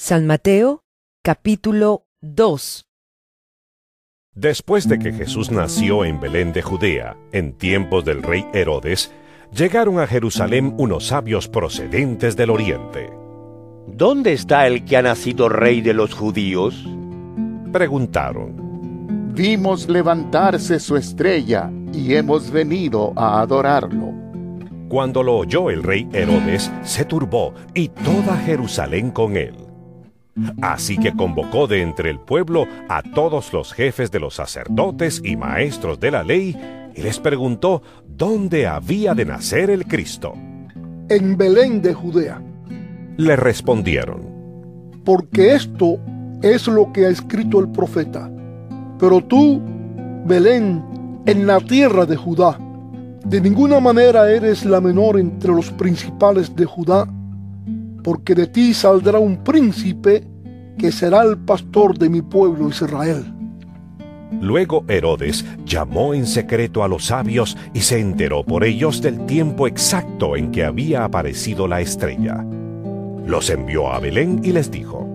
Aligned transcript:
San 0.00 0.28
Mateo 0.28 0.84
capítulo 1.24 2.06
2 2.20 2.86
Después 4.32 4.88
de 4.88 5.00
que 5.00 5.12
Jesús 5.12 5.50
nació 5.50 6.04
en 6.04 6.20
Belén 6.20 6.52
de 6.52 6.62
Judea, 6.62 7.16
en 7.32 7.52
tiempos 7.58 8.04
del 8.04 8.22
rey 8.22 8.46
Herodes, 8.54 9.10
llegaron 9.52 9.98
a 9.98 10.06
Jerusalén 10.06 10.72
unos 10.78 11.08
sabios 11.08 11.48
procedentes 11.48 12.36
del 12.36 12.50
oriente. 12.50 13.10
¿Dónde 13.88 14.34
está 14.34 14.68
el 14.68 14.84
que 14.84 14.98
ha 14.98 15.02
nacido 15.02 15.48
rey 15.48 15.80
de 15.80 15.94
los 15.94 16.14
judíos? 16.14 16.86
Preguntaron. 17.72 19.34
Vimos 19.34 19.88
levantarse 19.88 20.78
su 20.78 20.96
estrella 20.96 21.72
y 21.92 22.14
hemos 22.14 22.52
venido 22.52 23.12
a 23.16 23.40
adorarlo. 23.40 24.12
Cuando 24.88 25.24
lo 25.24 25.38
oyó 25.38 25.70
el 25.70 25.82
rey 25.82 26.08
Herodes, 26.12 26.70
se 26.84 27.04
turbó 27.04 27.52
y 27.74 27.88
toda 27.88 28.36
Jerusalén 28.36 29.10
con 29.10 29.36
él. 29.36 29.67
Así 30.62 30.98
que 30.98 31.14
convocó 31.14 31.66
de 31.66 31.82
entre 31.82 32.10
el 32.10 32.20
pueblo 32.20 32.66
a 32.88 33.02
todos 33.02 33.52
los 33.52 33.72
jefes 33.72 34.10
de 34.10 34.20
los 34.20 34.34
sacerdotes 34.34 35.20
y 35.24 35.36
maestros 35.36 35.98
de 36.00 36.10
la 36.10 36.22
ley 36.22 36.56
y 36.94 37.02
les 37.02 37.18
preguntó 37.18 37.82
dónde 38.06 38.66
había 38.66 39.14
de 39.14 39.24
nacer 39.24 39.70
el 39.70 39.86
Cristo. 39.86 40.34
En 41.08 41.36
Belén 41.36 41.80
de 41.80 41.94
Judea. 41.94 42.42
Le 43.16 43.36
respondieron. 43.36 44.20
Porque 45.04 45.54
esto 45.54 45.98
es 46.42 46.66
lo 46.68 46.92
que 46.92 47.06
ha 47.06 47.08
escrito 47.08 47.60
el 47.60 47.68
profeta. 47.70 48.30
Pero 48.98 49.22
tú, 49.22 49.60
Belén, 50.26 50.84
en 51.26 51.46
la 51.46 51.60
tierra 51.60 52.04
de 52.04 52.16
Judá, 52.16 52.58
de 53.24 53.40
ninguna 53.40 53.80
manera 53.80 54.30
eres 54.30 54.64
la 54.64 54.80
menor 54.80 55.18
entre 55.18 55.52
los 55.52 55.70
principales 55.72 56.54
de 56.54 56.64
Judá, 56.64 57.06
porque 58.08 58.34
de 58.34 58.46
ti 58.46 58.72
saldrá 58.72 59.18
un 59.18 59.44
príncipe 59.44 60.26
que 60.78 60.90
será 60.90 61.24
el 61.24 61.36
pastor 61.36 61.98
de 61.98 62.08
mi 62.08 62.22
pueblo 62.22 62.70
Israel. 62.70 63.22
Luego 64.40 64.86
Herodes 64.88 65.44
llamó 65.66 66.14
en 66.14 66.26
secreto 66.26 66.82
a 66.82 66.88
los 66.88 67.04
sabios 67.04 67.54
y 67.74 67.80
se 67.82 68.00
enteró 68.00 68.44
por 68.44 68.64
ellos 68.64 69.02
del 69.02 69.26
tiempo 69.26 69.66
exacto 69.66 70.36
en 70.36 70.50
que 70.50 70.64
había 70.64 71.04
aparecido 71.04 71.68
la 71.68 71.82
estrella. 71.82 72.46
Los 73.26 73.50
envió 73.50 73.92
a 73.92 74.00
Belén 74.00 74.40
y 74.42 74.52
les 74.52 74.70
dijo, 74.70 75.06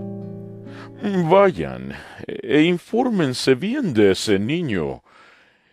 Vayan 1.31 1.93
e 2.27 2.61
infórmense 2.61 3.55
bien 3.55 3.95
de 3.95 4.11
ese 4.11 4.37
niño, 4.37 5.01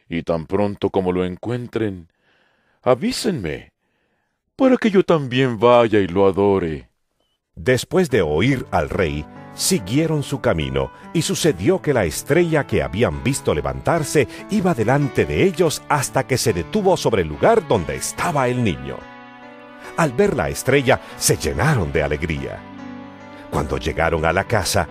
y 0.08 0.22
tan 0.22 0.46
pronto 0.46 0.88
como 0.88 1.12
lo 1.12 1.26
encuentren, 1.26 2.08
avísenme, 2.80 3.72
para 4.56 4.78
que 4.78 4.90
yo 4.90 5.02
también 5.04 5.58
vaya 5.58 5.98
y 5.98 6.06
lo 6.06 6.26
adore. 6.26 6.89
Después 7.62 8.08
de 8.08 8.22
oír 8.22 8.64
al 8.70 8.88
rey, 8.88 9.26
siguieron 9.54 10.22
su 10.22 10.40
camino, 10.40 10.90
y 11.12 11.20
sucedió 11.20 11.82
que 11.82 11.92
la 11.92 12.06
estrella 12.06 12.66
que 12.66 12.82
habían 12.82 13.22
visto 13.22 13.54
levantarse 13.54 14.26
iba 14.48 14.72
delante 14.72 15.26
de 15.26 15.44
ellos 15.44 15.82
hasta 15.90 16.26
que 16.26 16.38
se 16.38 16.54
detuvo 16.54 16.96
sobre 16.96 17.20
el 17.20 17.28
lugar 17.28 17.68
donde 17.68 17.96
estaba 17.96 18.48
el 18.48 18.64
niño. 18.64 18.96
Al 19.98 20.12
ver 20.12 20.36
la 20.36 20.48
estrella, 20.48 21.02
se 21.18 21.36
llenaron 21.36 21.92
de 21.92 22.02
alegría. 22.02 22.62
Cuando 23.50 23.76
llegaron 23.76 24.24
a 24.24 24.32
la 24.32 24.44
casa, 24.44 24.88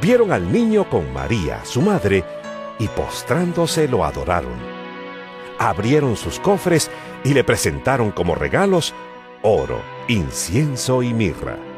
vieron 0.00 0.30
al 0.30 0.52
niño 0.52 0.88
con 0.88 1.12
María, 1.12 1.64
su 1.64 1.82
madre, 1.82 2.22
y 2.78 2.86
postrándose 2.86 3.88
lo 3.88 4.04
adoraron. 4.04 4.54
Abrieron 5.58 6.16
sus 6.16 6.38
cofres 6.38 6.88
y 7.24 7.34
le 7.34 7.42
presentaron 7.42 8.12
como 8.12 8.36
regalos 8.36 8.94
oro, 9.42 9.80
incienso 10.06 11.02
y 11.02 11.12
mirra. 11.12 11.71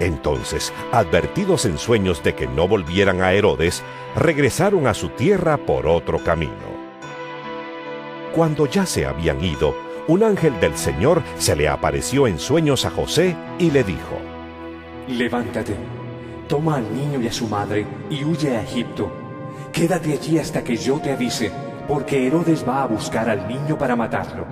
Entonces, 0.00 0.72
advertidos 0.92 1.66
en 1.66 1.78
sueños 1.78 2.22
de 2.22 2.34
que 2.34 2.46
no 2.46 2.66
volvieran 2.66 3.22
a 3.22 3.32
Herodes, 3.32 3.82
regresaron 4.16 4.86
a 4.86 4.94
su 4.94 5.10
tierra 5.10 5.56
por 5.56 5.86
otro 5.86 6.22
camino. 6.22 6.74
Cuando 8.34 8.66
ya 8.66 8.84
se 8.86 9.06
habían 9.06 9.42
ido, 9.44 9.74
un 10.08 10.24
ángel 10.24 10.58
del 10.60 10.76
Señor 10.76 11.22
se 11.38 11.54
le 11.54 11.68
apareció 11.68 12.26
en 12.26 12.38
sueños 12.38 12.84
a 12.84 12.90
José 12.90 13.36
y 13.58 13.70
le 13.70 13.84
dijo, 13.84 14.18
Levántate, 15.06 15.76
toma 16.48 16.76
al 16.76 16.94
niño 16.94 17.20
y 17.20 17.28
a 17.28 17.32
su 17.32 17.46
madre 17.46 17.86
y 18.10 18.24
huye 18.24 18.56
a 18.56 18.62
Egipto. 18.62 19.12
Quédate 19.72 20.12
allí 20.12 20.38
hasta 20.38 20.64
que 20.64 20.76
yo 20.76 20.98
te 20.98 21.12
avise, 21.12 21.52
porque 21.86 22.26
Herodes 22.26 22.66
va 22.68 22.82
a 22.82 22.86
buscar 22.86 23.30
al 23.30 23.46
niño 23.46 23.78
para 23.78 23.94
matarlo. 23.94 24.46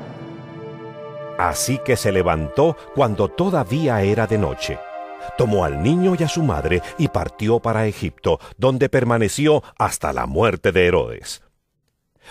Así 1.38 1.80
que 1.84 1.96
se 1.96 2.12
levantó 2.12 2.76
cuando 2.94 3.28
todavía 3.28 4.02
era 4.02 4.26
de 4.26 4.38
noche 4.38 4.78
tomó 5.38 5.64
al 5.64 5.82
niño 5.82 6.14
y 6.18 6.22
a 6.22 6.28
su 6.28 6.42
madre 6.42 6.82
y 6.98 7.08
partió 7.08 7.60
para 7.60 7.86
Egipto, 7.86 8.40
donde 8.56 8.88
permaneció 8.88 9.62
hasta 9.78 10.12
la 10.12 10.26
muerte 10.26 10.72
de 10.72 10.86
Herodes. 10.86 11.42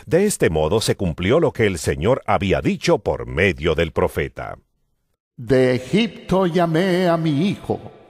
De 0.06 0.26
este 0.26 0.50
modo 0.50 0.82
se 0.82 0.96
cumplió 0.96 1.40
lo 1.40 1.52
que 1.52 1.66
el 1.68 1.78
Señor 1.78 2.22
había 2.26 2.62
dicho 2.62 3.00
por 3.00 3.26
medio 3.26 3.76
del 3.76 3.92
profeta. 3.92 4.58
De 5.38 5.76
Egipto 5.76 6.46
llamé 6.46 7.08
a 7.08 7.18
mi 7.18 7.48
hijo. 7.50 8.01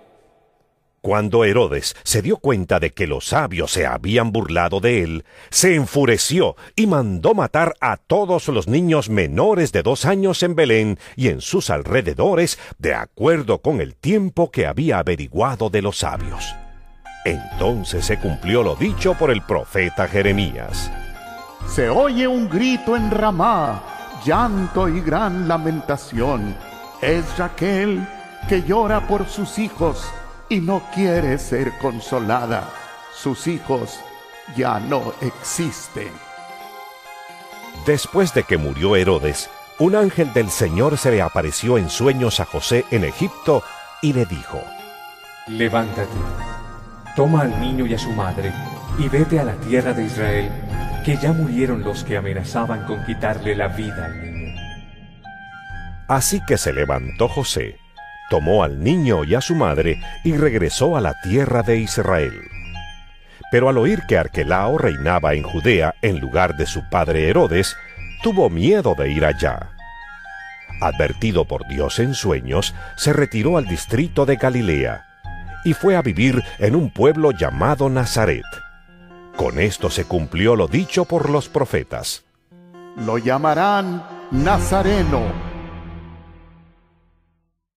Cuando 1.03 1.45
Herodes 1.45 1.95
se 2.03 2.22
dio 2.22 2.38
cuenta 2.38 2.79
de 2.79 2.91
que 2.91 3.07
los 3.07 3.25
sabios 3.25 3.72
se 3.72 3.88
habían 3.88 4.31
burlado 4.31 4.79
de 4.79 5.01
él, 5.01 5.25
se 5.50 5.73
enfureció 5.73 6.56
y 6.75 6.85
mandó 6.85 7.34
matar 7.34 7.73
a 7.81 7.97
todos 7.97 8.47
los 8.50 8.67
niños 8.67 9.09
menores 9.09 9.72
de 9.72 9.81
dos 9.81 10.06
años 10.06 10.44
en 10.44 10.53
Belén 10.53 11.00
y 11.16 11.29
en 11.29 11.41
sus 11.41 11.72
alrededores, 11.72 12.59
de 12.78 12.94
acuerdo 12.94 13.63
con 13.63 13.81
el 13.81 13.95
tiempo 13.95 14.51
que 14.51 14.67
había 14.67 15.00
averiguado 15.00 15.72
de 15.72 15.81
los 15.81 15.97
sabios. 15.97 16.53
Entonces 17.25 18.06
se 18.06 18.19
cumplió 18.19 18.61
lo 18.61 18.75
dicho 18.75 19.16
por 19.16 19.31
el 19.31 19.41
profeta 19.41 20.07
Jeremías. 20.07 20.91
Se 21.67 21.90
oye 21.90 22.28
un 22.28 22.47
grito 22.47 22.95
en 22.95 23.09
Ramá, 23.09 24.22
llanto 24.23 24.88
y 24.88 25.01
gran 25.01 25.47
lamentación. 25.47 26.56
Es 27.01 27.40
Raquel 27.40 28.07
que 28.47 28.61
llora 28.61 29.07
por 29.07 29.28
sus 29.28 29.57
hijos 29.57 30.06
y 30.51 30.59
no 30.59 30.84
quiere 30.94 31.38
ser 31.38 31.72
consolada. 31.81 32.69
Sus 33.16 33.47
hijos 33.47 34.01
ya 34.53 34.81
no 34.81 35.13
existen. 35.22 36.12
Después 37.85 38.34
de 38.34 38.44
que 38.44 38.57
murió 38.57 38.97
Herodes, 38.97 39.50
un 39.79 39.95
ángel 39.95 40.34
del 40.34 40.50
Señor 40.50 40.97
se 40.97 41.09
le 41.09 41.22
apareció 41.22 41.78
en 41.78 41.90
sueños 41.90 42.41
a 42.41 42.45
José 42.45 42.84
en 42.91 43.06
Egipto 43.06 43.63
y 44.01 44.11
le 44.11 44.25
dijo, 44.25 44.61
Levántate, 45.47 46.19
toma 47.16 47.44
al 47.44 47.61
niño 47.61 47.85
y 47.85 47.94
a 47.94 47.97
su 47.97 48.11
madre 48.11 48.51
y 49.00 49.07
vete 49.07 49.40
a 49.40 49.45
la 49.45 49.56
tierra 49.56 49.94
de 49.94 50.03
Israel, 50.03 50.51
que 51.06 51.16
ya 51.16 51.31
murieron 51.31 51.81
los 51.81 52.03
que 52.03 52.17
amenazaban 52.17 52.85
con 52.85 53.06
quitarle 53.06 53.56
la 53.56 53.69
vida 53.69 54.06
al 54.06 54.22
niño. 54.22 54.61
Así 56.09 56.41
que 56.45 56.57
se 56.57 56.73
levantó 56.73 57.29
José 57.29 57.81
tomó 58.31 58.64
al 58.64 58.81
niño 58.81 59.25
y 59.25 59.36
a 59.36 59.42
su 59.42 59.56
madre 59.56 60.00
y 60.24 60.38
regresó 60.38 60.96
a 60.96 61.02
la 61.02 61.19
tierra 61.22 61.64
de 61.64 61.80
Israel. 61.80 62.31
Pero 63.52 63.68
al 63.68 63.78
oír 63.78 64.03
que 64.08 64.18
Arquelao 64.18 64.78
reinaba 64.78 65.34
en 65.34 65.44
Judea 65.44 65.96
en 66.02 66.22
lugar 66.22 66.56
de 66.56 66.66
su 66.66 66.81
padre 66.90 67.28
Herodes, 67.28 67.75
tuvo 68.24 68.50
miedo 68.50 68.96
de 68.97 69.12
ir 69.12 69.25
allá. 69.25 69.72
Advertido 70.80 71.44
por 71.44 71.68
Dios 71.68 72.00
en 72.00 72.14
sueños, 72.14 72.74
se 72.96 73.12
retiró 73.12 73.58
al 73.58 73.66
distrito 73.66 74.25
de 74.25 74.38
Galilea 74.38 75.06
y 75.66 75.74
fue 75.74 75.97
a 75.97 76.02
vivir 76.02 76.41
en 76.58 76.78
un 76.78 76.90
pueblo 76.90 77.31
llamado 77.31 77.90
Nazaret. 77.90 78.46
Con 79.36 79.59
esto 79.59 79.90
se 79.90 80.06
cumplió 80.06 80.56
lo 80.56 80.70
dicho 80.70 81.03
por 81.03 81.30
los 81.30 81.50
profetas. 81.50 82.24
Lo 82.96 83.18
llamarán 83.18 84.03
Nazareno 84.31 85.50